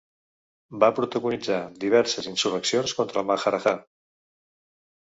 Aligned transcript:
Va 0.83 0.89
protagonitzar 0.99 1.59
diverses 1.85 2.31
insurreccions 2.33 2.99
contra 3.03 3.23
el 3.25 3.31
Maharajà. 3.33 3.77